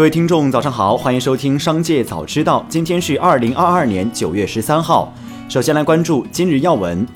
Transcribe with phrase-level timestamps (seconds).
[0.00, 2.60] 各位听众，早上好，欢迎收听《商界早知道》。
[2.72, 5.12] 今天是二零二二年九月十三号。
[5.46, 7.06] 首先来关注今日要闻。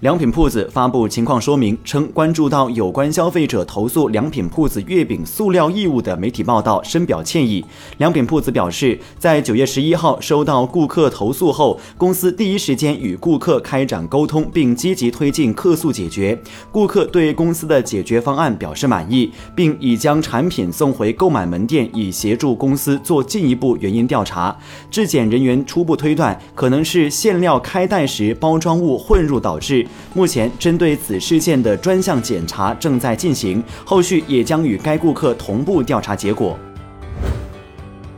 [0.00, 7.64] 良品铺子发布情况说明称，关注到有关消费者投诉良品铺子月饼塑料异物的媒体报道，深表歉意。
[7.96, 16.40] 良品铺子表示，在九月十一号收到顾客投诉后，公司第一时间与顾客开展沟通，并积极推进客诉解决。
[16.70, 24.56] 顾客对公司的解决方案表示满意，并已将产品送回购买门店，以协助公司做进一步原因调查。
[24.92, 29.84] 质检人员初步推断，可能是馅料开袋时包装物混入导致。
[30.14, 36.58] 目前，针对此事件的专项检查正在进行，后续也将与该顾客同步调查结果。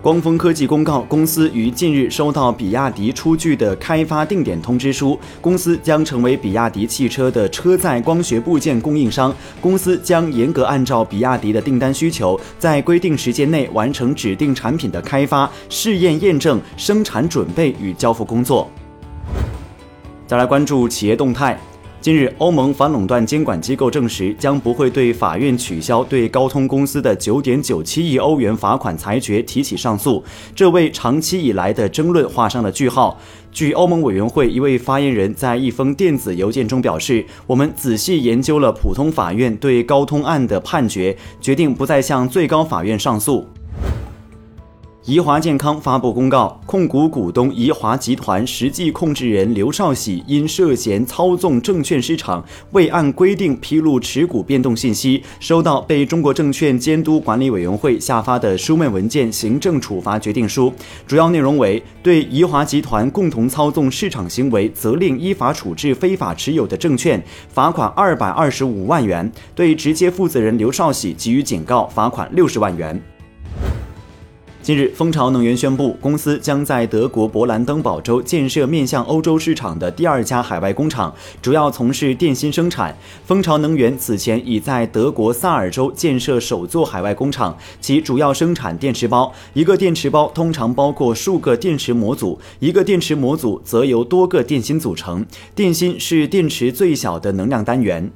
[0.03, 9.31] 光峰科技公告，公司于近日收到比亚迪出具的开发定点通知书，公司将成为比亚迪汽车的车载光学部件供应商。
[9.61, 18.71] 公司将严格按照比亚迪的订单需求，在规定时间内完成指定产品的开发、试验、验证、生产准备与交付工作。
[20.31, 21.59] 再来关注企业动态。
[22.01, 30.23] 近日，欧盟反垄断监管机构证实，将不会对法院取消对高通公司的九点九七亿欧元罚款裁决提起上诉，
[30.55, 33.19] 这为长期以来的争论画上了句号。
[33.51, 43.45] 据欧盟委员会一位发言人在一封电子邮件中表示：“我们仔细研究了普通法院对高通案的判决，决定不再向最高法院上诉。”
[45.07, 60.71] 怡华健康发布公告，控股股东怡华集团实际控制人刘少喜因涉嫌操纵证券市场，未按规定披露持股变动信息，收到被中国证券监督管理委员会下发的书面文件行政处罚决定书，
[61.07, 73.03] 主要内容为对怡华集团共同操纵市场行为，责令依法处置非法持有的证券，罚款二百二十五万元；对直接负责人刘少喜给予警告，罚款六十万元。
[74.63, 82.95] 近日，蜂巢能源宣布，公司将在德国勃兰登堡州建设面向欧洲市场的第二家海外工厂，主要从事电芯生产。
[83.25, 89.33] 蜂巢能源此前已在德国萨尔州建设首座海外工厂，其主要生产电池包。
[89.55, 95.25] 一个电池包通常包括数个电池模组，一个电池模组则由多个电芯组成。
[95.55, 98.13] 电芯是电池最小的能量单元。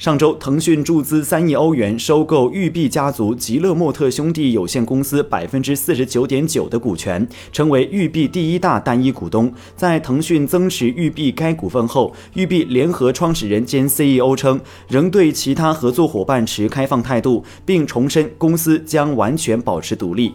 [0.00, 9.52] 上周，腾讯注资三亿欧元收购育碧家族吉勒莫特兄弟有限公司百分之四十九点九的股权，成为育碧第一大单一股东。
[9.76, 20.32] 在腾讯增持育碧该股份后，育碧联合创始人兼 CEO 称，仍对其他合作伙伴持开放态度，并重申公司将完全保持独立。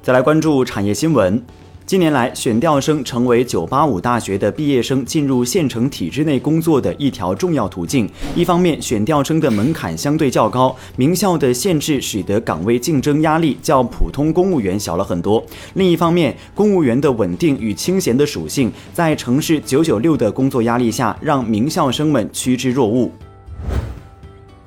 [0.00, 1.44] 再来关注产业新闻。
[1.86, 8.10] 近年来，选调生成为985大学的毕业生进入县城体制内工作的一条重要途径。
[8.34, 15.40] 一方面，选调生的门槛相对较高，名校的限制使得岗位竞争压力较普通公务员小了很多；
[15.74, 23.08] 另一方面，公务员的稳定与清闲的属性，在城市996的工作压力下，让名校生们趋之若鹜。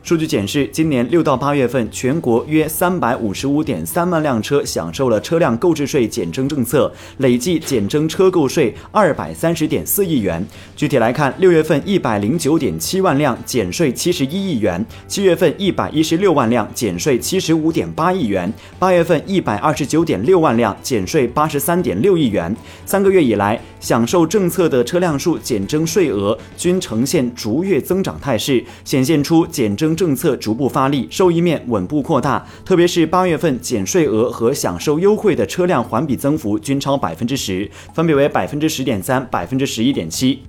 [0.10, 10.44] 数据显示，今年六到八月份，全国约三百五十五点三万辆车享受了车辆购置税减征政策，累计减征车购税二百三十点四亿元。
[10.76, 22.58] 具体来看，六月份一百零九点七万辆减税七十一亿元，七月份一百一十六万辆减税七十五点八亿元，八月份一百二十九点六万辆减税八十三点六亿元。
[22.84, 29.96] 三个月以来，享受政策的车辆数减征税额均呈现逐月增长态势，显现出减征。
[30.00, 32.48] 政策逐步发力，受益面稳步扩大。
[32.64, 40.40] 特别是八月份减税额和享受优惠的车辆环比增幅均超百分之十，分别为百分之十点三、百分之十一点七。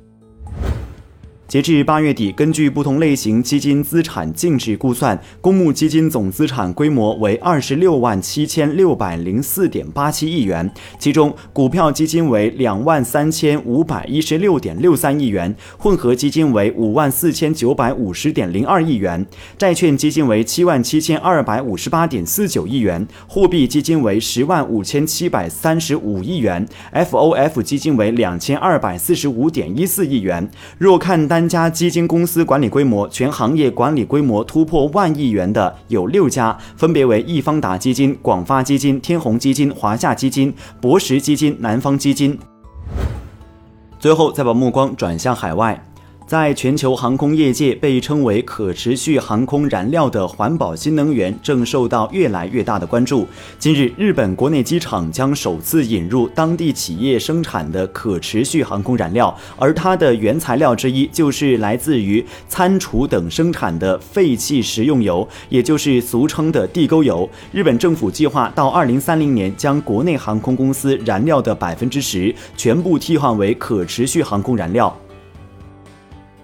[1.50, 19.26] 截至八月底，根据不同类型基金资产净值估算，公募基金总资产规模为二十六万七千六百零四点八七亿元，其中股票基金为两万三千五百一十六点六三亿元，混合基金为五万四千九百五十点零二亿元，
[19.58, 26.64] 债券基金为七万七千二百五十八点四九亿元，货币基金为十万五千七百三十五亿元
[26.94, 30.48] ，FOF 基金为两千二百四十五点一四亿元。
[30.78, 31.39] 若看单。
[31.40, 40.52] 三家基金公司管理规模，全行业管理规模突破万亿元的有六家，分别为易方达基金、广发基金、天弘基金、华夏基金、
[40.82, 42.38] 博时基金、南方基金。
[43.98, 45.82] 最后，再把目光转向海外。
[46.30, 53.26] 在全球航空业界被称为可持续航空燃料的环保新能源正受到越来越大的关注。
[53.58, 67.28] 近日，日本国内机场将首次引入当地企业生产的可持续航空燃料，而它的原材料之一就是来自于餐厨等生产的废弃食用油，也就是俗称的地沟油。
[67.50, 74.96] 日本政府计划到二零三零年将国内航空公司燃料的百分之十全部替换为可持续航空燃料。